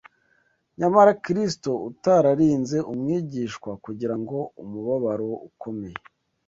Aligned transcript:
Nyamara 0.79 1.11
Kristo 1.25 1.71
utararinze 1.89 2.77
umwigishwa 2.91 3.69
kugira 3.83 4.13
umubabaro 4.63 5.29
ukomeye 5.49 5.97